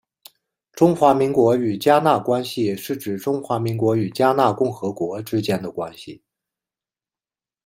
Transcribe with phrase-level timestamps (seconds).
[0.73, 6.23] 中华民国与迦纳关系是指中华民国与迦纳共和国之间的关系。